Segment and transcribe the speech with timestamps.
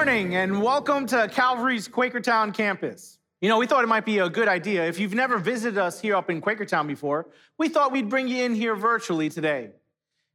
[0.00, 3.18] Morning and welcome to Calvary's Quakertown campus.
[3.42, 4.86] You know, we thought it might be a good idea.
[4.86, 7.28] If you've never visited us here up in Quakertown before,
[7.58, 9.72] we thought we'd bring you in here virtually today.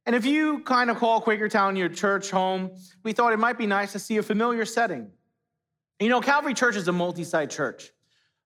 [0.06, 3.66] And if you kind of call Quakertown your church home, we thought it might be
[3.66, 5.10] nice to see a familiar setting.
[6.00, 7.90] You know, Calvary Church is a multi site church.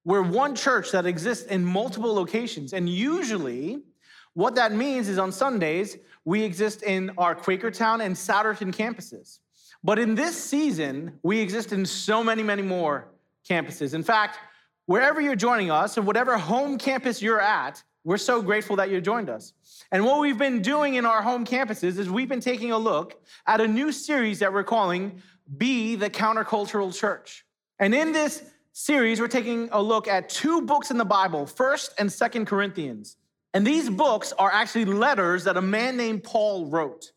[0.06, 2.72] We're one church that exists in multiple locations.
[2.72, 3.82] And usually,
[4.36, 9.40] what that means is on Sundays, we exist in our Quakertown and Souderton campuses.
[9.84, 13.08] But in this season, we exist in so many, many more
[13.50, 13.94] campuses.
[13.94, 14.38] In fact,
[14.86, 19.02] wherever you're joining us and whatever home campus you're at, we're so grateful that you
[19.02, 19.54] joined us.
[19.92, 23.22] And what we've been doing in our home campuses is we've been taking a look
[23.48, 25.22] at a new series that we're calling
[25.58, 27.46] Be the Countercultural Church.
[27.80, 28.44] And in this
[28.74, 33.18] series, we're taking a look at two books in the Bible, 1st and 2nd Corinthians.
[33.54, 37.12] And these books are actually letters that a man named Paul wrote.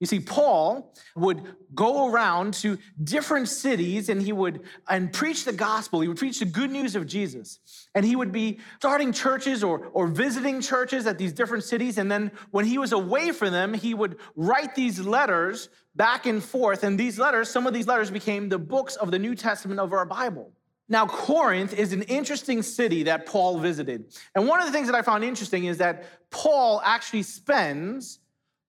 [0.00, 1.42] You see, Paul would
[1.74, 6.00] go around to different cities and he would and preach the gospel.
[6.00, 7.58] He would preach the good news of Jesus.
[7.96, 11.98] And he would be starting churches or, or visiting churches at these different cities.
[11.98, 16.42] And then when he was away from them, he would write these letters back and
[16.42, 16.84] forth.
[16.84, 19.92] And these letters, some of these letters became the books of the New Testament of
[19.92, 20.52] our Bible.
[20.88, 24.14] Now, Corinth is an interesting city that Paul visited.
[24.34, 28.20] And one of the things that I found interesting is that Paul actually spends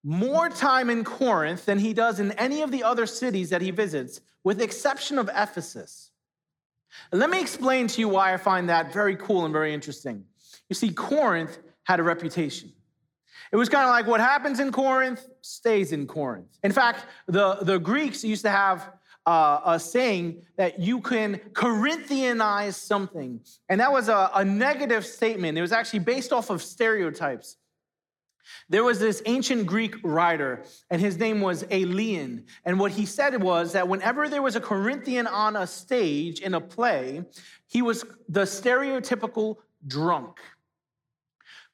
[0.04, 3.72] more time in Corinth than he does in any of the other cities that he
[3.72, 6.12] visits, with the exception of Ephesus.
[7.12, 10.24] let me explain to you why I find that very cool and very interesting.
[10.70, 12.72] You see, Corinth had a reputation.
[13.52, 16.58] It was kind of like what happens in Corinth stays in Corinth.
[16.64, 18.92] In fact, the, the Greeks used to have
[19.26, 23.42] uh, a saying that you can Corinthianize something.
[23.68, 25.58] And that was a, a negative statement.
[25.58, 27.58] It was actually based off of stereotypes.
[28.70, 32.46] There was this ancient Greek writer, and his name was Aelian.
[32.66, 36.54] And what he said was that whenever there was a Corinthian on a stage in
[36.54, 37.24] a play,
[37.68, 39.58] he was the stereotypical
[39.88, 40.40] drunk.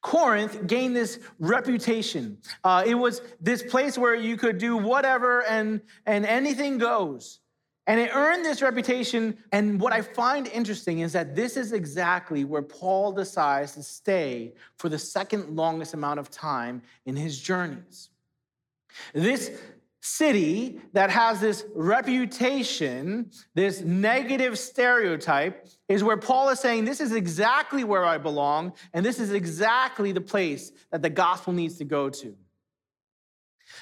[0.01, 2.37] Corinth gained this reputation.
[2.63, 7.39] Uh, it was this place where you could do whatever and, and anything goes.
[7.87, 9.37] And it earned this reputation.
[9.51, 14.53] And what I find interesting is that this is exactly where Paul decides to stay
[14.77, 18.09] for the second longest amount of time in his journeys.
[19.13, 19.51] This
[20.01, 27.11] city that has this reputation, this negative stereotype, is where Paul is saying, This is
[27.11, 31.85] exactly where I belong, and this is exactly the place that the gospel needs to
[31.85, 32.35] go to.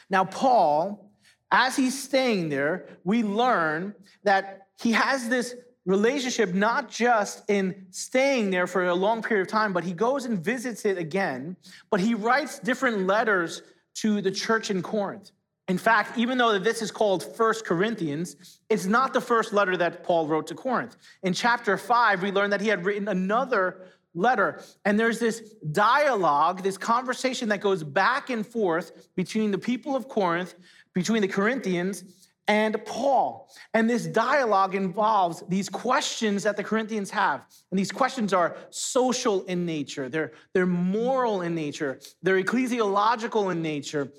[0.10, 1.12] Now, Paul
[1.54, 3.94] as he's staying there, we learn
[4.24, 5.56] that he has this
[5.86, 10.26] relationship not just in staying there for a long period of time, but he goes
[10.26, 11.56] and visits it again.
[11.92, 13.62] But he writes different letters
[13.96, 15.32] to the church in Corinth.
[15.68, 20.04] In fact, even though this is called First Corinthians, it's not the first letter that
[20.04, 20.98] Paul wrote to Corinth.
[21.22, 23.86] In chapter 5, we learn that he had written another
[24.16, 24.62] letter.
[24.86, 30.08] And there's this dialogue, this conversation that goes back and forth between the people of
[30.08, 30.56] Corinth
[30.94, 32.04] between the Corinthians
[32.48, 33.50] and Paul.
[33.74, 37.46] And this dialogue involves these questions that the Corinthians have.
[37.72, 43.62] And these questions are social in nature, they're, they're moral in nature, they're ecclesiological in
[43.62, 44.12] nature.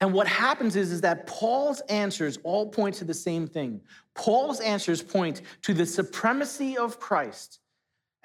[0.00, 3.80] And what happens is, is that Paul's answers all point to the same thing.
[4.14, 7.60] Paul's answers point to the supremacy of Christ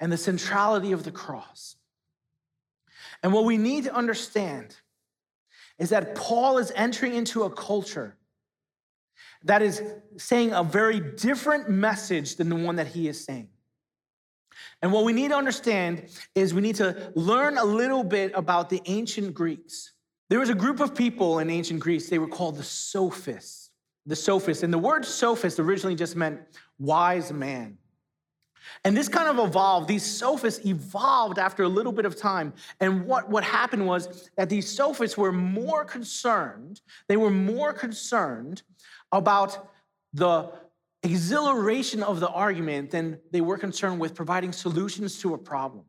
[0.00, 1.76] and the centrality of the cross.
[3.22, 4.76] And what we need to understand
[5.78, 8.16] is that Paul is entering into a culture
[9.44, 9.82] that is
[10.16, 13.48] saying a very different message than the one that he is saying.
[14.82, 18.70] And what we need to understand is we need to learn a little bit about
[18.70, 19.92] the ancient Greeks.
[20.28, 23.70] There was a group of people in ancient Greece, they were called the sophists.
[24.06, 24.62] The sophists.
[24.62, 26.40] And the word sophist originally just meant
[26.78, 27.78] wise man.
[28.84, 29.88] And this kind of evolved.
[29.88, 32.52] These sophists evolved after a little bit of time.
[32.80, 38.62] And what, what happened was that these sophists were more concerned, they were more concerned
[39.12, 39.70] about
[40.12, 40.50] the
[41.02, 45.84] exhilaration of the argument than they were concerned with providing solutions to a problem.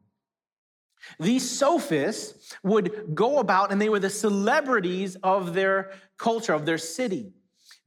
[1.19, 6.77] These sophists would go about and they were the celebrities of their culture, of their
[6.77, 7.33] city.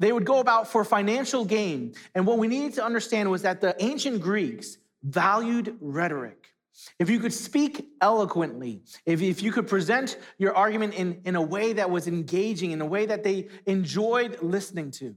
[0.03, 1.95] They would go about for financial gain.
[2.17, 6.49] And what we needed to understand was that the ancient Greeks valued rhetoric.
[6.99, 11.41] If you could speak eloquently, if, if you could present your argument in, in a
[11.41, 15.15] way that was engaging, in a way that they enjoyed listening to,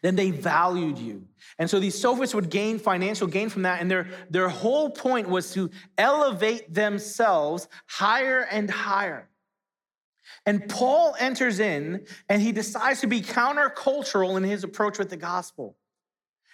[0.00, 1.26] then they valued you.
[1.58, 3.82] And so these sophists would gain financial gain from that.
[3.82, 5.68] And their, their whole point was to
[5.98, 9.28] elevate themselves higher and higher.
[10.44, 15.16] And Paul enters in and he decides to be countercultural in his approach with the
[15.16, 15.76] gospel.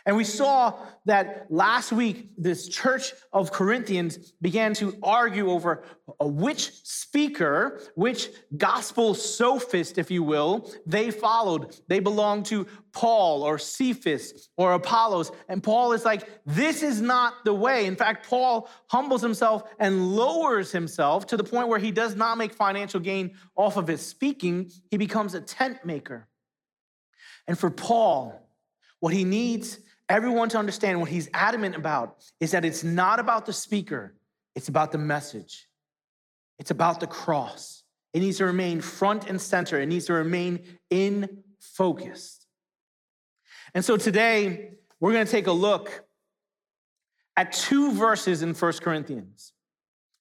[0.08, 0.72] And we saw
[1.04, 5.84] that last week, this church of Corinthians began to argue over
[6.18, 11.76] uh, which speaker, which gospel sophist, if you will, they followed.
[11.88, 15.30] They belonged to Paul or Cephas or Apollos.
[15.46, 17.84] And Paul is like, this is not the way.
[17.84, 22.38] In fact, Paul humbles himself and lowers himself to the point where he does not
[22.38, 24.70] make financial gain off of his speaking.
[24.90, 26.28] He becomes a tent maker.
[27.46, 28.48] And for Paul,
[29.00, 33.46] what he needs everyone to understand what he's adamant about is that it's not about
[33.46, 34.14] the speaker,
[34.54, 35.68] it's about the message.
[36.58, 37.84] It's about the cross.
[38.12, 40.60] It needs to remain front and center, it needs to remain
[40.90, 42.46] in focus.
[43.74, 46.04] And so today, we're going to take a look
[47.36, 49.52] at two verses in First Corinthians.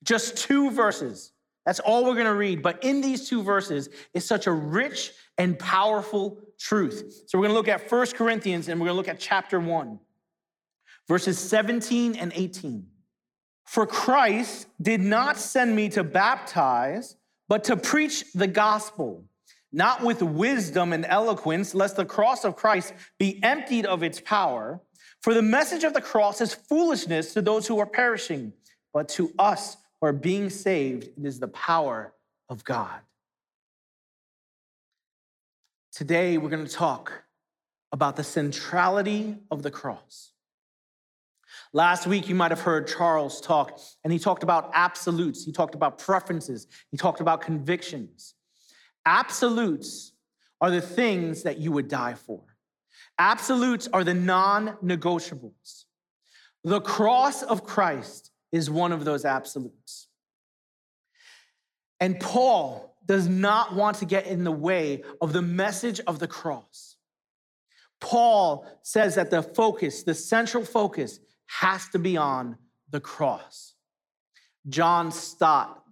[0.04, 1.32] Just two verses.
[1.68, 2.64] That's all we're going to read.
[2.64, 7.24] But in these two verses is such a rich and powerful truth.
[7.28, 9.60] So we're going to look at First Corinthians and we're going to look at chapter
[9.60, 10.00] 1,
[11.10, 12.88] verses 17 and 18.
[13.66, 17.18] For Christ did not send me to baptize,
[17.50, 19.26] but to preach the gospel,
[19.74, 24.80] not with wisdom and eloquence, lest the cross of Christ be emptied of its power.
[25.22, 28.54] For the message of the cross is foolishness to those who are perishing,
[28.94, 32.14] but to us or being saved, it is the power
[32.50, 33.00] of God.
[35.92, 37.24] Today, we're going to talk
[37.92, 40.32] about the centrality of the cross.
[41.74, 45.76] Last week, you might have heard Charles talk, and he talked about absolutes, he talked
[45.76, 48.36] about preferences, he talked about convictions.
[49.06, 50.14] Absolutes
[50.62, 52.44] are the things that you would die for,
[53.18, 55.86] absolutes are the non negotiables.
[56.64, 60.08] The cross of Christ is one of those absolutes.
[62.00, 66.28] And Paul does not want to get in the way of the message of the
[66.28, 66.98] cross.
[68.00, 72.58] Paul says that the focus, the central focus, has to be on
[72.90, 73.74] the cross.
[74.70, 75.84] John Stott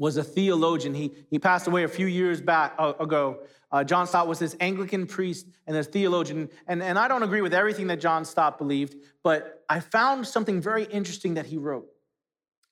[0.00, 0.94] was a theologian.
[0.94, 3.40] He, he passed away a few years back uh, ago.
[3.70, 6.48] Uh, John Stott was this Anglican priest and a theologian.
[6.66, 10.58] And, and I don't agree with everything that John Stott believed, but I found something
[10.62, 11.86] very interesting that he wrote.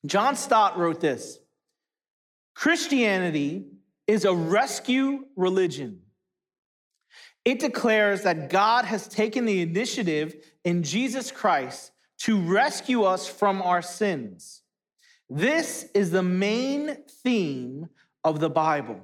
[0.06, 1.38] John Stott wrote this
[2.54, 3.66] Christianity
[4.06, 6.00] is a rescue religion.
[7.44, 10.34] It declares that God has taken the initiative
[10.64, 14.62] in Jesus Christ to rescue us from our sins.
[15.30, 17.88] This is the main theme
[18.24, 19.00] of the Bible.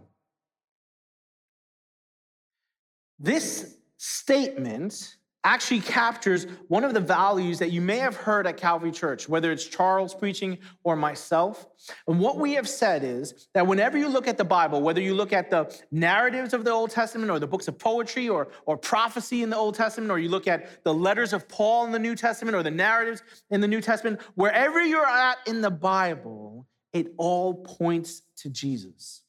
[3.18, 8.90] This statement actually captures one of the values that you may have heard at Calvary
[8.90, 11.66] Church, whether it's Charles preaching or myself.
[12.08, 15.14] And what we have said is that whenever you look at the Bible, whether you
[15.14, 18.78] look at the narratives of the Old Testament or the books of poetry or, or
[18.78, 21.98] prophecy in the Old Testament, or you look at the letters of Paul in the
[21.98, 26.66] New Testament or the narratives in the New Testament, wherever you're at in the Bible,
[26.94, 29.20] it all points to Jesus.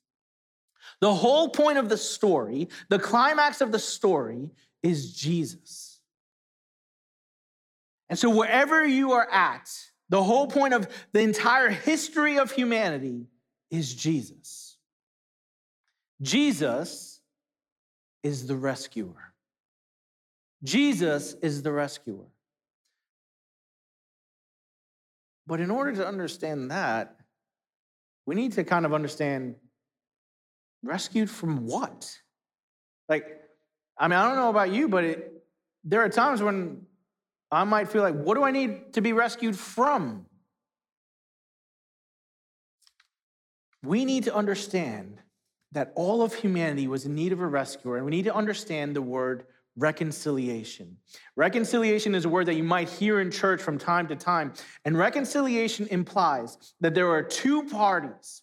[1.02, 4.50] The whole point of the story, the climax of the story,
[4.82, 5.95] is Jesus.
[8.10, 9.70] And so, wherever you are at,
[10.10, 13.28] the whole point of the entire history of humanity
[13.72, 14.78] is Jesus.
[16.22, 17.20] Jesus
[18.24, 19.34] is the rescuer.
[20.64, 22.26] Jesus is the rescuer.
[25.48, 27.18] But in order to understand that,
[28.26, 29.56] we need to kind of understand
[30.84, 32.18] rescued from what?
[33.10, 33.26] Like,
[33.98, 35.44] I mean, I don't know about you, but it,
[35.84, 36.86] there are times when
[37.52, 40.26] I might feel like, what do I need to be rescued from?
[43.84, 45.20] We need to understand
[45.72, 48.96] that all of humanity was in need of a rescuer, and we need to understand
[48.96, 49.46] the word
[49.78, 50.98] reconciliation.
[51.36, 54.54] Reconciliation is a word that you might hear in church from time to time,
[54.86, 58.42] and reconciliation implies that there are two parties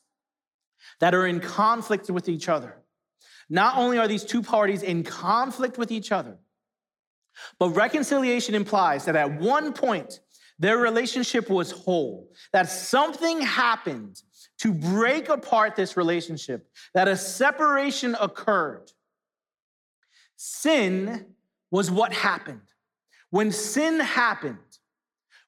[1.00, 2.76] that are in conflict with each other.
[3.48, 6.38] Not only are these two parties in conflict with each other,
[7.58, 10.20] but reconciliation implies that at one point,
[10.58, 14.22] their relationship was whole, that something happened
[14.58, 18.90] to break apart this relationship, that a separation occurred.
[20.36, 21.26] Sin
[21.70, 22.60] was what happened.
[23.30, 24.58] When sin happened,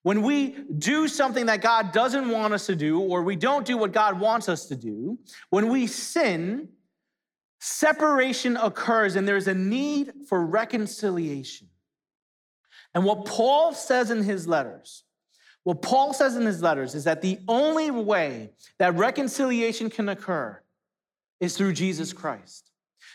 [0.03, 3.79] when we do something that God doesn't want us to do, or we don't do
[3.79, 5.19] what God wants us to do,
[5.51, 6.69] when we sin,
[7.61, 11.69] separation occurs and there's a need for reconciliation.
[12.95, 15.05] And what Paul says in his letters,
[15.65, 20.61] what Paul says in his letters is that the only way that reconciliation can occur
[21.41, 22.71] is through Jesus Christ.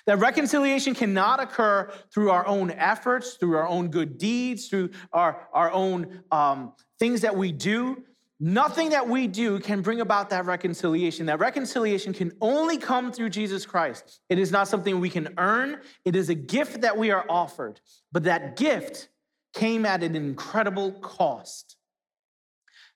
[0.06, 5.48] That reconciliation cannot occur through our own efforts, through our own good deeds, through our,
[5.54, 8.04] our own um, things that we do.
[8.40, 11.26] Nothing that we do can bring about that reconciliation.
[11.26, 14.22] That reconciliation can only come through Jesus Christ.
[14.30, 17.82] It is not something we can earn, it is a gift that we are offered.
[18.12, 19.10] But that gift
[19.54, 21.76] came at an incredible cost.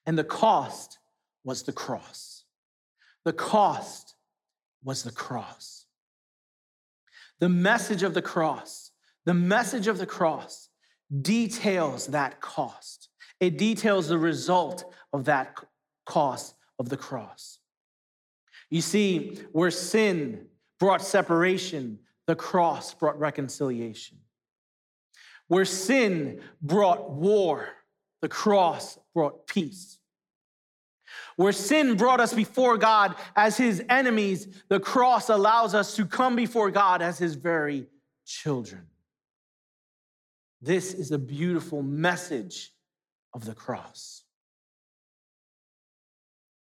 [0.05, 0.99] And the cost
[1.43, 2.43] was the cross.
[3.25, 4.15] The cost
[4.83, 5.85] was the cross.
[7.39, 8.91] The message of the cross,
[9.25, 10.69] the message of the cross
[11.21, 13.09] details that cost.
[13.39, 15.55] It details the result of that
[16.05, 17.59] cost of the cross.
[18.69, 20.47] You see, where sin
[20.79, 24.17] brought separation, the cross brought reconciliation.
[25.53, 27.69] Where sin brought war,
[28.23, 29.99] the cross brought peace.
[31.35, 36.35] Where sin brought us before God as his enemies, the cross allows us to come
[36.35, 37.85] before God as his very
[38.25, 38.87] children.
[40.59, 42.71] This is a beautiful message
[43.35, 44.23] of the cross.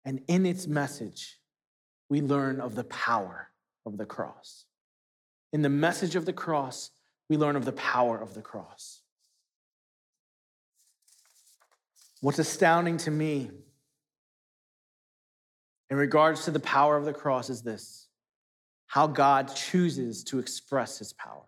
[0.05, 1.41] And in its message,
[2.07, 3.49] we learn of the power
[3.85, 4.63] of the cross.
[5.51, 6.91] In the message of the cross,
[7.29, 9.01] we learn of the power of the cross.
[12.21, 13.51] What's astounding to me
[15.89, 18.07] in regards to the power of the cross is this
[18.87, 21.43] how God chooses to express his power.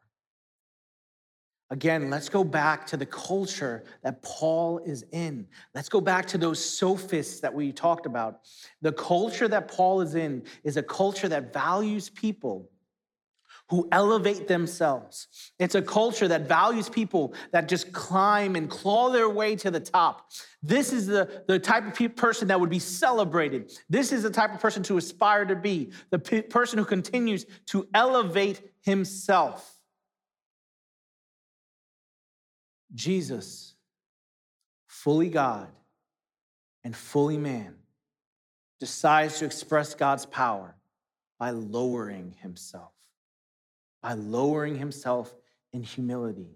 [1.72, 5.48] Again, let's go back to the culture that Paul is in.
[5.76, 8.42] Let's go back to those sophists that we talked about.
[8.82, 12.70] The culture that Paul is in is a culture that values people
[13.70, 15.28] who elevate themselves.
[15.60, 19.80] It's a culture that values people that just climb and claw their way to the
[19.80, 20.32] top.
[20.64, 23.72] This is the, the type of person that would be celebrated.
[23.88, 27.88] This is the type of person to aspire to be, the person who continues to
[27.94, 29.78] elevate himself.
[32.96, 33.76] Jesus,
[34.88, 35.68] fully God
[36.84, 37.76] and fully man,
[38.80, 40.76] decides to express God's power
[41.38, 42.94] by lowering himself
[44.02, 45.34] by lowering himself
[45.74, 46.56] in humility.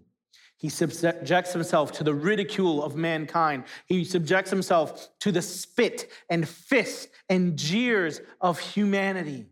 [0.56, 3.64] He subjects himself to the ridicule of mankind.
[3.86, 9.46] He subjects himself to the spit and fist and jeers of humanity.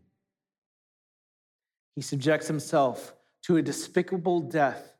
[1.95, 4.95] He subjects himself to a despicable death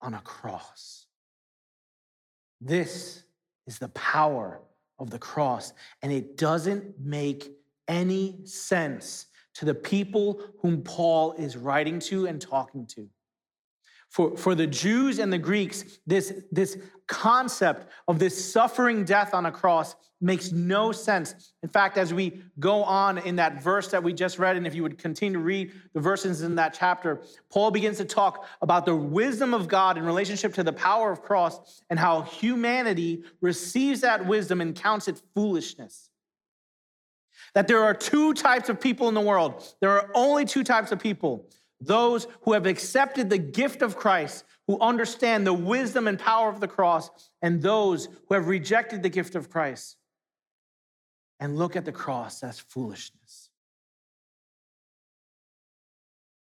[0.00, 1.06] on a cross.
[2.60, 3.22] This
[3.66, 4.60] is the power
[4.98, 5.72] of the cross,
[6.02, 7.52] and it doesn't make
[7.86, 13.08] any sense to the people whom Paul is writing to and talking to.
[14.12, 19.46] For, for the Jews and the Greeks, this, this concept of this suffering death on
[19.46, 21.54] a cross makes no sense.
[21.62, 24.74] In fact, as we go on in that verse that we just read, and if
[24.74, 28.84] you would continue to read the verses in that chapter, Paul begins to talk about
[28.84, 34.02] the wisdom of God in relationship to the power of cross and how humanity receives
[34.02, 36.10] that wisdom and counts it foolishness.
[37.54, 39.74] That there are two types of people in the world.
[39.80, 41.48] There are only two types of people
[41.84, 46.60] those who have accepted the gift of Christ, who understand the wisdom and power of
[46.60, 47.10] the cross,
[47.42, 49.96] and those who have rejected the gift of Christ
[51.40, 53.50] and look at the cross as foolishness.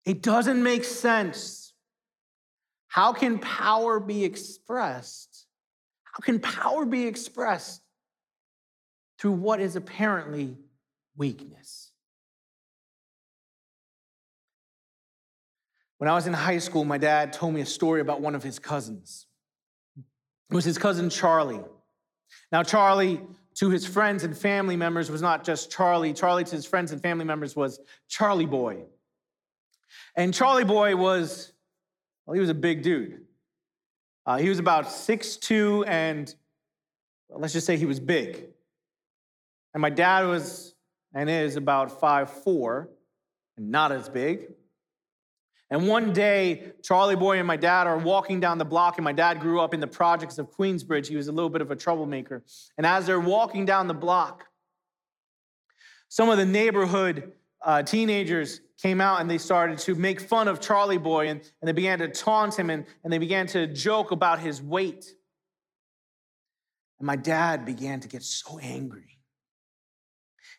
[0.05, 1.73] It doesn't make sense.
[2.89, 5.47] How can power be expressed?
[6.03, 7.83] How can power be expressed
[9.21, 10.57] through what is apparently
[11.19, 11.93] weakness.
[15.99, 18.43] When I was in high school, my dad told me a story about one of
[18.43, 19.27] his cousins.
[19.97, 21.61] It was his cousin Charlie.
[22.53, 23.21] Now, Charlie,
[23.57, 26.13] to his friends and family members, was not just Charlie.
[26.13, 28.85] Charlie, to his friends and family members, was Charlie Boy.
[30.15, 31.53] And Charlie Boy was,
[32.25, 33.23] well, he was a big dude.
[34.25, 36.33] Uh, he was about 6'2, and
[37.29, 38.45] well, let's just say he was big.
[39.75, 40.75] And my dad was
[41.15, 42.91] and is about five four,
[43.57, 44.49] and not as big.
[45.71, 49.13] And one day, Charlie Boy and my dad are walking down the block, and my
[49.13, 51.07] dad grew up in the projects of Queensbridge.
[51.07, 52.43] He was a little bit of a troublemaker.
[52.79, 54.47] And as they're walking down the block,
[56.09, 60.61] some of the neighborhood uh, teenagers came out and they started to make fun of
[60.61, 64.11] Charlie Boy and, and they began to taunt him and, and they began to joke
[64.11, 65.05] about his weight.
[66.99, 69.18] And my dad began to get so angry.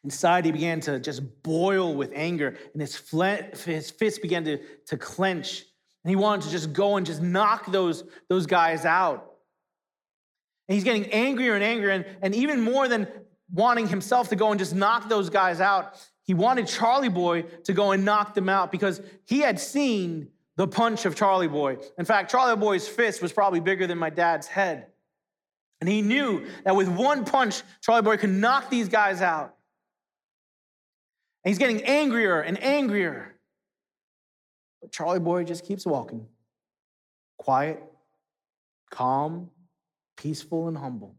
[0.03, 2.95] Inside, he began to just boil with anger, and his,
[3.65, 5.65] his fists began to, to clench.
[6.03, 9.33] And he wanted to just go and just knock those, those guys out.
[10.67, 13.07] And he's getting angrier and angrier, and, and even more than
[13.51, 17.73] wanting himself to go and just knock those guys out, he wanted Charlie Boy to
[17.73, 21.77] go and knock them out because he had seen the punch of Charlie Boy.
[21.97, 24.87] In fact, Charlie Boy's fist was probably bigger than my dad's head.
[25.81, 29.55] And he knew that with one punch, Charlie Boy could knock these guys out.
[31.43, 33.35] And he's getting angrier and angrier.
[34.81, 36.27] But Charlie Boy just keeps walking
[37.37, 37.81] quiet,
[38.91, 39.49] calm,
[40.17, 41.15] peaceful, and humble.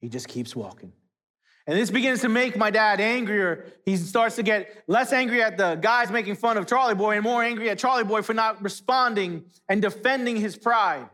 [0.00, 0.92] He just keeps walking.
[1.66, 3.66] And this begins to make my dad angrier.
[3.84, 7.24] He starts to get less angry at the guys making fun of Charlie Boy and
[7.24, 11.08] more angry at Charlie Boy for not responding and defending his pride.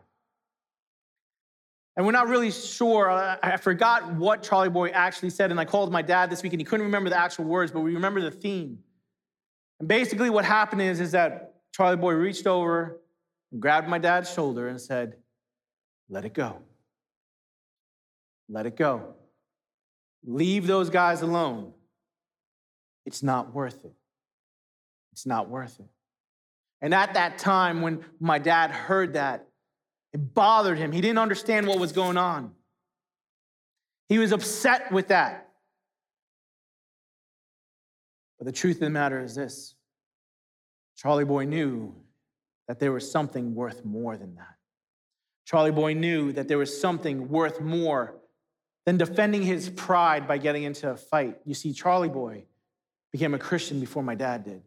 [1.97, 3.11] And we're not really sure.
[3.11, 6.53] Uh, I forgot what Charlie Boy actually said, and I called my dad this week,
[6.53, 8.79] and he couldn't remember the actual words, but we remember the theme.
[9.79, 13.01] And basically, what happened is, is that Charlie Boy reached over
[13.51, 15.17] and grabbed my dad's shoulder and said,
[16.09, 16.59] Let it go.
[18.49, 19.15] Let it go.
[20.25, 21.73] Leave those guys alone.
[23.05, 23.93] It's not worth it.
[25.13, 25.89] It's not worth it.
[26.81, 29.47] And at that time, when my dad heard that,
[30.13, 30.93] it bothered him.
[30.93, 32.53] He didn't understand what was going on.
[34.09, 35.49] He was upset with that.
[38.39, 39.75] But the truth of the matter is this
[40.97, 41.95] Charlie Boy knew
[42.69, 44.57] that there was something worth more than that.
[45.45, 48.15] Charlie Boy knew that there was something worth more
[48.85, 51.39] than defending his pride by getting into a fight.
[51.45, 52.45] You see, Charlie Boy
[53.13, 54.63] became a Christian before my dad did.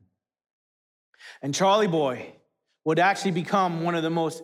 [1.42, 2.34] And Charlie Boy
[2.84, 4.44] would actually become one of the most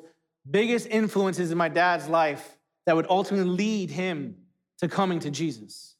[0.49, 4.35] biggest influences in my dad's life that would ultimately lead him
[4.79, 5.95] to coming to Jesus.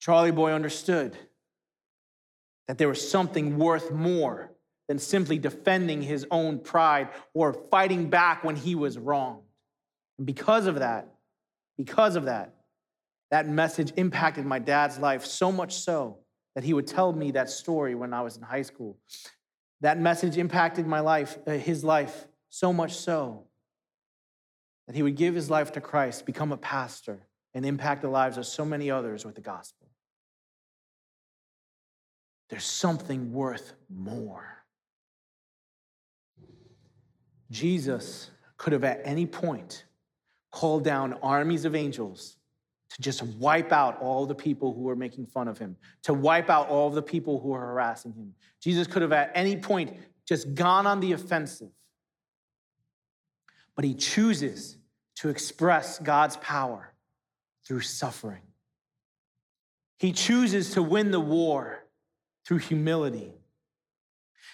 [0.00, 1.16] Charlie Boy understood
[2.68, 4.52] that there was something worth more
[4.88, 9.42] than simply defending his own pride or fighting back when he was wrong.
[10.18, 11.08] And because of that,
[11.76, 12.54] because of that,
[13.30, 16.18] that message impacted my dad's life so much so
[16.54, 18.98] that he would tell me that story when I was in high school.
[19.80, 23.44] That message impacted my life, uh, his life, so much so
[24.86, 28.36] that he would give his life to Christ, become a pastor, and impact the lives
[28.36, 29.88] of so many others with the gospel.
[32.48, 34.64] There's something worth more.
[37.50, 39.84] Jesus could have at any point
[40.50, 42.36] called down armies of angels
[42.90, 46.50] to just wipe out all the people who were making fun of him, to wipe
[46.50, 48.34] out all the people who were harassing him.
[48.60, 51.70] Jesus could have at any point just gone on the offensive.
[53.76, 54.76] But he chooses
[55.16, 56.92] to express God's power
[57.64, 58.42] through suffering.
[59.98, 61.84] He chooses to win the war
[62.44, 63.32] through humility.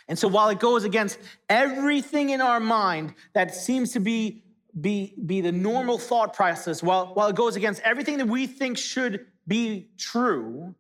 [0.09, 1.19] And so while it goes against
[1.49, 4.43] everything in our mind that seems to be
[4.81, 8.77] be, be the normal thought process, while, while it goes against everything that we think
[8.77, 10.75] should be true,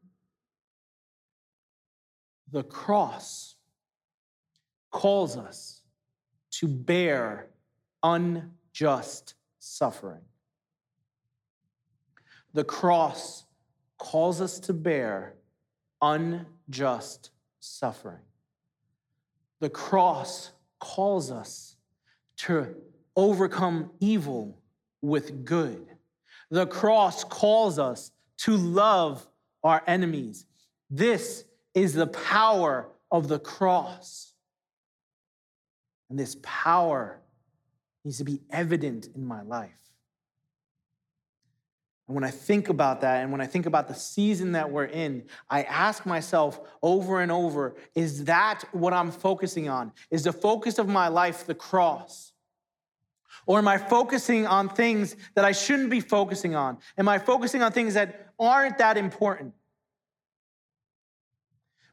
[2.52, 3.56] the cross
[4.90, 5.82] calls us
[6.50, 7.48] to bear
[8.02, 10.22] unjust suffering.
[12.52, 13.44] The cross
[13.98, 15.34] calls us to bear
[16.00, 17.30] unjust
[17.60, 18.22] suffering.
[19.60, 21.76] The cross calls us
[22.38, 22.74] to
[23.16, 24.58] overcome evil
[25.02, 25.86] with good.
[26.50, 29.26] The cross calls us to love
[29.64, 30.46] our enemies.
[30.90, 34.32] This is the power of the cross.
[36.08, 37.20] And this power
[38.04, 39.70] needs to be evident in my life.
[42.06, 44.84] And when I think about that, and when I think about the season that we're
[44.84, 49.92] in, I ask myself over and over is that what I'm focusing on?
[50.10, 52.32] Is the focus of my life the cross?
[53.46, 56.78] Or am I focusing on things that I shouldn't be focusing on?
[56.98, 59.54] Am I focusing on things that aren't that important?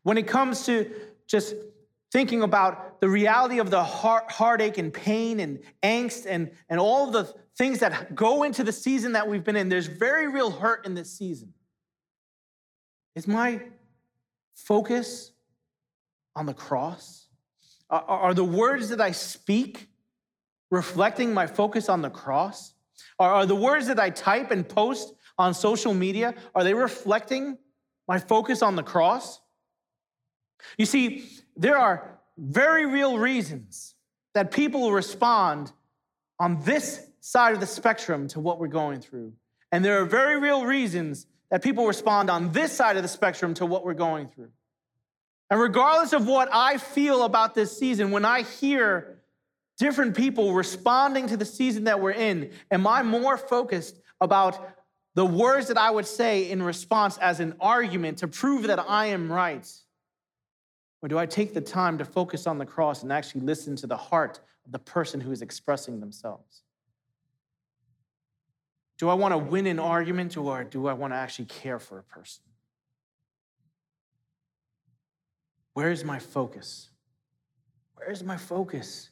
[0.02, 0.92] When it comes to
[1.28, 1.56] just
[2.12, 7.12] thinking about the reality of the heart, heartache and pain and angst and, and all
[7.12, 10.86] the things that go into the season that we've been in, there's very real hurt
[10.86, 11.54] in this season.
[13.16, 13.62] Is my
[14.56, 15.32] focus
[16.36, 17.28] on the cross?
[17.90, 19.88] Are, are the words that I speak
[20.74, 22.74] reflecting my focus on the cross?
[23.20, 27.60] Are, the words that I type and post on social media, are they reflecting
[28.08, 29.40] my focus on the cross?
[30.78, 33.94] You see, there are very real reasons
[34.34, 35.72] that people respond
[36.40, 39.34] on this side of the spectrum to what we're going through.
[39.72, 43.54] And there are very real reasons that people respond on this side of the spectrum
[43.56, 44.50] to what we're going through.
[45.52, 49.23] And regardless of what I feel about this season, when I hear
[49.84, 54.78] different people responding to the season that we're in, am I more focused about
[55.14, 59.08] the words that I would say in response as an argument to prove that I
[59.08, 59.70] am right?
[61.02, 63.86] Or do I take the time to focus on the cross and actually listen to
[63.86, 66.62] the heart of the person who is expressing themselves?
[68.98, 72.00] Do I want to win an argument or do I want to actually care for
[72.00, 72.44] a person?
[75.74, 76.88] Where is my focus?
[77.96, 79.10] Where is my focus?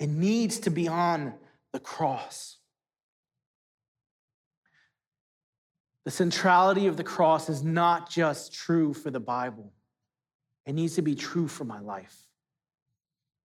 [0.00, 1.34] It needs to be on
[1.72, 2.56] the cross.
[6.06, 9.72] The centrality of the cross is not just true for the Bible,
[10.66, 12.24] it needs to be true for my life.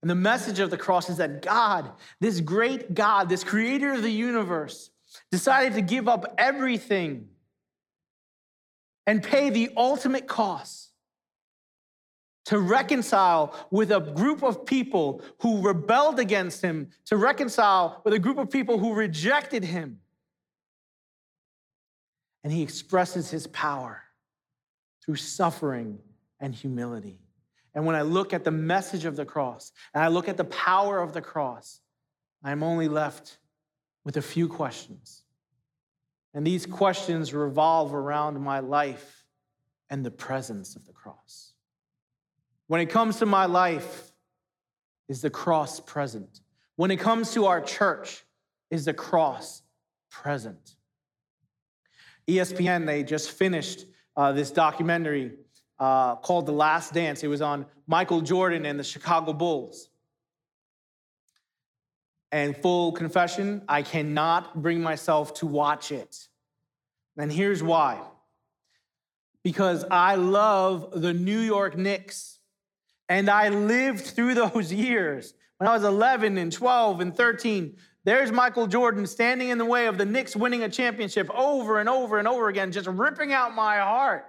[0.01, 4.03] And the message of the cross is that God, this great God, this creator of
[4.03, 4.91] the universe,
[5.31, 7.29] decided to give up everything
[9.07, 10.91] and pay the ultimate cost
[12.45, 18.19] to reconcile with a group of people who rebelled against him, to reconcile with a
[18.19, 19.99] group of people who rejected him.
[22.43, 24.03] And he expresses his power
[25.03, 25.99] through suffering
[26.39, 27.19] and humility.
[27.73, 30.45] And when I look at the message of the cross and I look at the
[30.45, 31.81] power of the cross,
[32.43, 33.39] I'm only left
[34.03, 35.23] with a few questions.
[36.35, 39.25] And these questions revolve around my life
[39.89, 41.54] and the presence of the cross.
[42.67, 44.11] When it comes to my life,
[45.07, 46.41] is the cross present?
[46.75, 48.23] When it comes to our church,
[48.71, 49.61] is the cross
[50.09, 50.75] present?
[52.27, 53.85] ESPN, they just finished
[54.17, 55.33] uh, this documentary
[55.77, 57.23] uh, called The Last Dance.
[57.23, 59.89] It was on Michael Jordan and the Chicago Bulls.
[62.31, 66.27] And full confession, I cannot bring myself to watch it.
[67.17, 68.01] And here's why
[69.45, 72.34] because I love the New York Knicks.
[73.09, 77.77] And I lived through those years when I was 11 and 12 and 13.
[78.03, 81.89] There's Michael Jordan standing in the way of the Knicks winning a championship over and
[81.89, 84.27] over and over again, just ripping out my heart.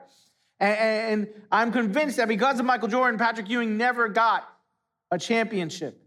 [0.58, 4.48] And, I'm convinced that because of Michael Jordan, Patrick Ewing never got
[5.10, 6.00] a championship.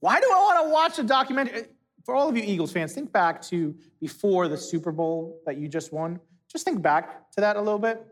[0.00, 1.60] Why do I want to watch a documentary?
[1.60, 1.64] Eh,
[2.04, 5.68] for all of you Eagles fans, think back to before the Super Bowl that you
[5.68, 6.20] just won.
[6.48, 8.04] Just think back to that a little bit.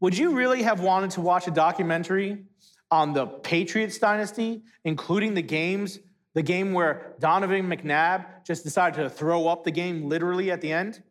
[0.00, 2.44] Would you really have wanted to watch a documentary
[2.90, 5.98] on the Patriots dynasty, including the games,
[6.34, 10.72] the game where Donovan McNabb just decided to throw up the game literally at the
[10.72, 11.02] end?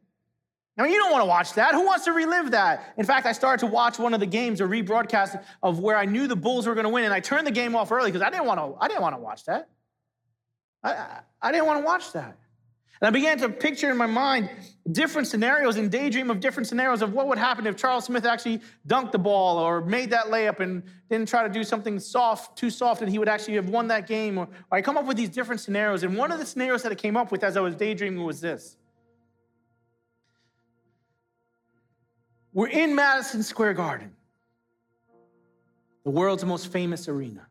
[0.78, 1.76] I mean, you don't want to watch that.
[1.76, 2.94] Who wants to relive that?
[2.98, 6.06] In fact, I started to watch one of the games, a rebroadcast of where I
[6.06, 8.26] knew the Bulls were going to win, and I turned the game off early because
[8.26, 8.76] I didn't want to.
[8.84, 9.70] I didn't want to watch that.
[10.84, 12.38] I, I didn't want to watch that.
[13.02, 14.50] And I began to picture in my mind
[14.92, 18.62] different scenarios and daydream of different scenarios of what would happen if Charles Smith actually
[18.88, 22.70] dunked the ball or made that layup and didn't try to do something soft, too
[22.70, 24.38] soft, and he would actually have won that game.
[24.38, 26.04] Or, or I come up with these different scenarios.
[26.04, 28.42] And one of the scenarios that I came up with as I was daydreaming was
[28.42, 28.78] this
[32.54, 34.16] We're in Madison Square Garden,
[36.04, 37.48] the world's most famous arena,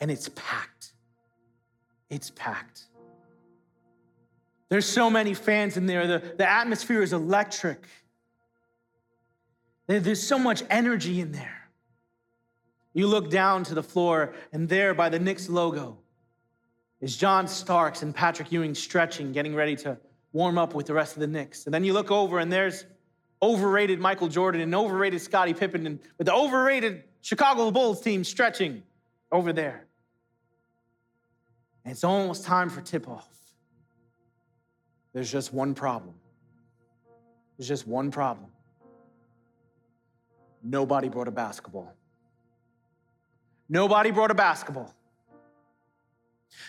[0.00, 0.92] and it's packed.
[2.10, 2.89] It's packed.
[4.70, 6.06] There's so many fans in there.
[6.06, 7.86] The, the atmosphere is electric.
[9.88, 11.68] There's so much energy in there.
[12.94, 15.98] You look down to the floor, and there by the Knicks logo
[17.00, 19.98] is John Starks and Patrick Ewing stretching, getting ready to
[20.32, 21.64] warm up with the rest of the Knicks.
[21.64, 22.86] And then you look over, and there's
[23.42, 28.84] overrated Michael Jordan and overrated Scottie Pippen, and with the overrated Chicago Bulls team stretching
[29.32, 29.86] over there.
[31.84, 33.39] And it's almost time for tip off.
[35.12, 36.14] There's just one problem.
[37.56, 38.50] There's just one problem.
[40.62, 41.94] Nobody brought a basketball.
[43.68, 44.94] Nobody brought a basketball.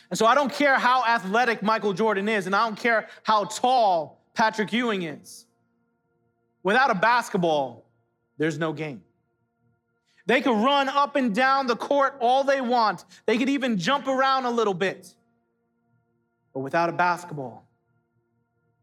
[0.10, 3.46] And so I don't care how athletic Michael Jordan is, and I don't care how
[3.46, 5.46] tall Patrick Ewing is.
[6.64, 7.86] Without a basketball,
[8.38, 9.02] there's no game.
[10.28, 13.06] They could run up and down the court all they want.
[13.26, 15.14] They could even jump around a little bit.
[16.54, 17.66] But without a basketball,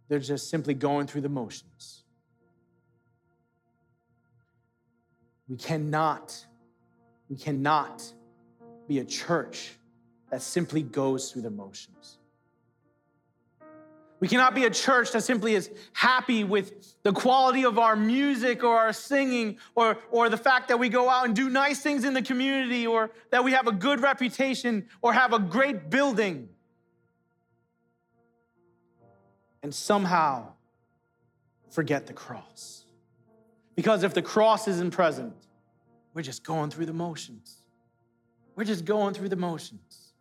[0.08, 2.04] they're just simply going through the motions.
[5.48, 6.46] We cannot,
[7.28, 8.02] we cannot
[8.86, 9.70] be a church
[10.30, 12.18] that simply goes through the motions.
[14.20, 18.64] We cannot be a church that simply is happy with the quality of our music
[18.64, 22.04] or our singing or, or the fact that we go out and do nice things
[22.04, 26.48] in the community or that we have a good reputation or have a great building.
[29.68, 30.54] And somehow
[31.68, 32.86] forget the cross.
[33.76, 35.34] Because if the cross isn't present,
[36.14, 37.60] we're just going through the motions.
[38.56, 40.14] We're just going through the motions.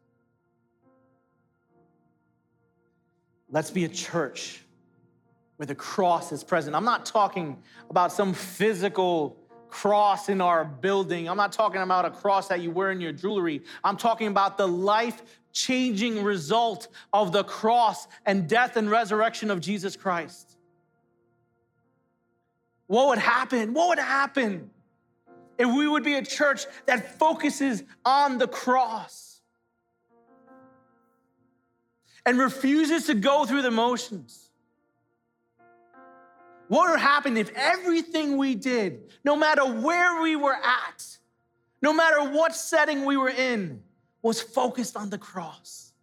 [3.50, 4.66] Let's be a church
[5.56, 6.76] where the cross is present.
[6.76, 7.58] I'm not talking
[7.90, 9.38] about some physical
[9.70, 11.30] cross in our building.
[11.30, 13.64] I'm not talking about a cross that you wear in your jewelry.
[13.82, 15.22] I'm talking about the life
[15.58, 20.56] changing result of the cross and death and resurrection of Jesus Christ.
[22.86, 23.74] What would happen?
[23.74, 24.70] What would happen
[25.58, 29.41] if we would be a church that focuses on the cross
[32.26, 34.50] and refuses to go through the motions?
[36.67, 41.17] What would happen if everything we did, no matter where we were at,
[41.82, 43.82] no matter what setting we were in,
[44.22, 45.94] was focused on the cross?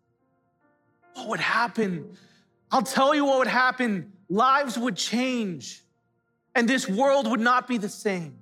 [1.15, 2.17] What would happen?
[2.71, 4.13] I'll tell you what would happen.
[4.29, 5.83] Lives would change,
[6.55, 8.39] and this world would not be the same.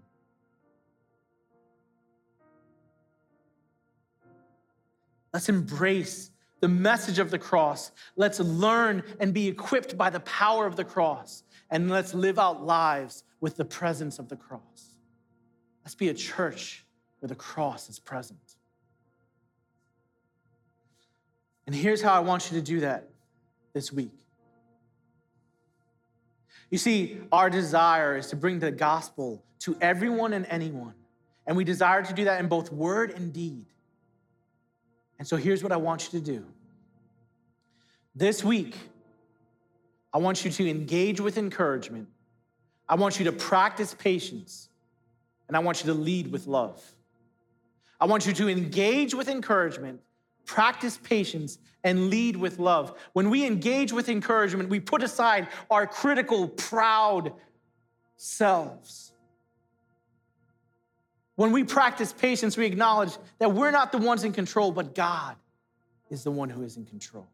[5.33, 6.31] Let's embrace
[6.61, 7.91] the message of the cross.
[8.17, 12.65] Let's learn and be equipped by the power of the cross and let's live out
[12.65, 14.97] lives with the presence of the cross.
[15.83, 16.85] Let's be a church
[17.19, 18.52] where the cross is present.
[21.67, 23.09] And here's how I want you to do that
[23.73, 24.13] this week.
[26.71, 30.95] You see, our desire is to bring the gospel to everyone and anyone.
[31.47, 33.67] And we desire to do that in both word and deed.
[35.19, 36.45] And so here's what I want you to do.
[38.15, 38.77] This week,
[40.13, 42.09] I want you to engage with encouragement.
[42.89, 44.69] I want you to practice patience.
[45.49, 46.83] And I want you to lead with love.
[48.01, 50.01] I want you to engage with encouragement,
[50.45, 52.99] practice patience, and lead with love.
[53.13, 57.33] When we engage with encouragement, we put aside our critical, proud
[58.17, 59.13] selves.
[61.35, 65.37] When we practice patience, we acknowledge that we're not the ones in control, but God
[66.11, 67.27] is the one who is in control.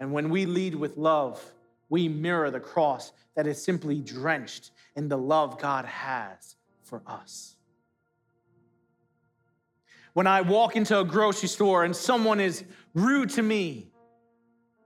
[0.00, 1.42] And when we lead with love,
[1.88, 7.56] we mirror the cross that is simply drenched in the love God has for us.
[10.12, 13.88] When I walk into a grocery store and someone is rude to me,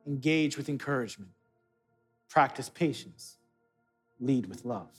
[0.07, 1.31] engage with encouragement,
[2.29, 3.39] practice patience,
[4.21, 4.91] lead with love.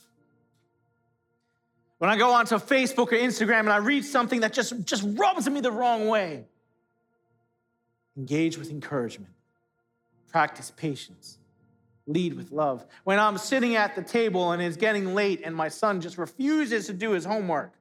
[1.98, 5.50] When I go onto Facebook or Instagram and I read something that just, just rubs
[5.50, 6.46] me the wrong way,
[8.18, 9.32] engage with encouragement,
[10.30, 11.38] practice patience,
[12.08, 12.86] lead with love.
[13.04, 16.88] When I'm sitting at the table and it's getting late and my son just refuses
[16.88, 17.74] to do his homework,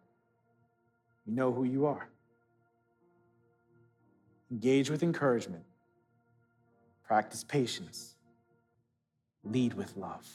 [1.26, 2.08] you know who you are.
[4.50, 5.64] Engage with encouragement,
[7.06, 8.14] practice patience,
[9.42, 10.26] lead with love.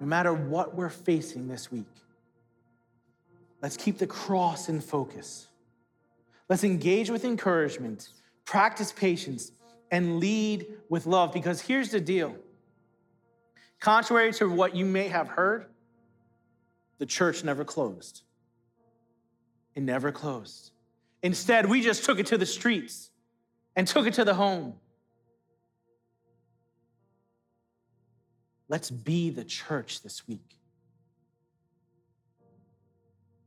[0.00, 1.88] No matter what we're facing this week,
[3.62, 5.48] let's keep the cross in focus.
[6.48, 8.10] Let's engage with encouragement,
[8.44, 9.52] practice patience,
[9.90, 11.32] and lead with love.
[11.32, 12.34] Because here's the deal
[13.80, 15.66] contrary to what you may have heard,
[16.98, 18.22] the church never closed.
[19.74, 20.70] It never closed.
[21.24, 23.08] Instead, we just took it to the streets
[23.74, 24.74] and took it to the home.
[28.68, 30.58] Let's be the church this week.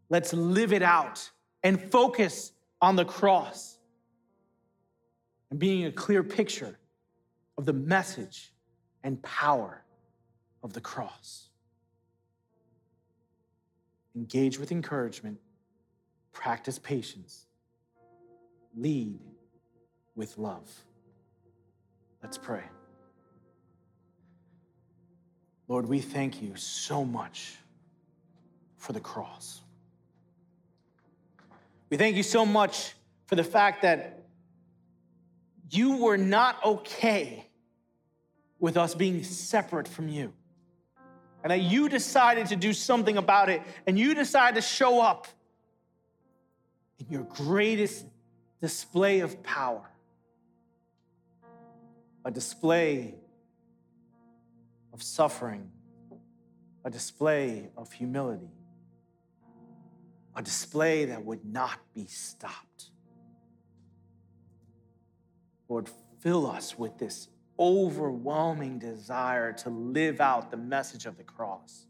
[0.10, 1.30] Let's live it out
[1.62, 3.78] and focus on the cross
[5.52, 6.80] and being a clear picture
[7.60, 8.54] of the message
[9.04, 9.84] and power
[10.64, 11.50] of the cross.
[14.16, 15.38] Engage with encouragement,
[16.34, 17.47] practice patience,
[18.78, 19.20] lead
[20.16, 20.70] with love.
[22.22, 22.64] Let's pray.
[25.68, 27.56] Lord, we thank you so much
[28.78, 29.62] for the cross.
[31.90, 32.94] We thank you so much
[33.26, 34.26] for the fact that
[35.70, 37.46] you were not okay
[38.60, 40.34] with us being separate from you.
[41.44, 45.28] And that you decided to do something about it, and you decided to show up
[47.00, 48.06] in your greatest
[48.60, 49.90] display of power
[52.28, 53.16] a display
[54.92, 55.72] of suffering,
[56.84, 58.52] a display of humility,
[60.36, 62.90] a display that would not be stopped.
[65.70, 65.90] Lord,
[66.20, 71.88] fill us with this overwhelming desire to live out the message of the cross,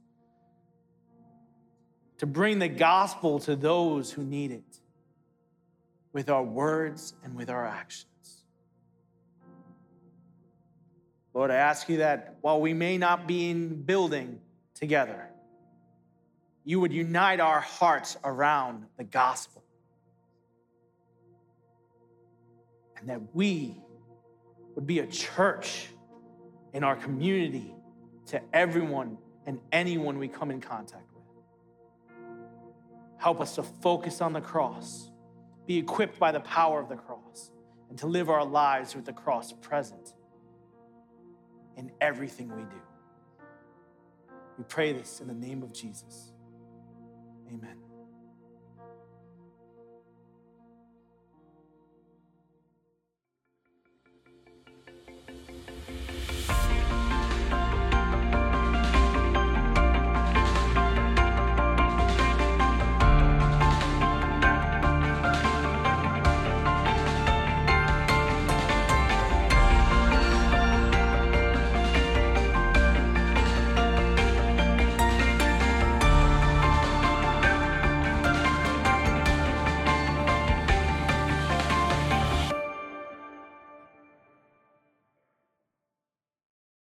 [2.20, 4.82] to bring the gospel to those who need it
[6.18, 8.42] with our words and with our actions.
[11.32, 14.40] Lord, I ask you that while we may not be in building
[14.74, 15.30] together,
[16.64, 19.64] you would unite our hearts around the gospel
[22.98, 23.80] and that we
[24.74, 25.86] would be a church
[26.74, 27.76] in our community
[28.26, 32.26] to everyone and anyone we come in contact with.
[33.18, 35.12] Help us to focus on the cross,
[35.68, 37.52] be equipped by the power of the cross,
[37.90, 40.14] and to live our lives with the cross present
[41.76, 42.82] in everything we do.
[44.58, 46.34] We pray this in the name of Jesus.
[47.48, 47.87] Amen.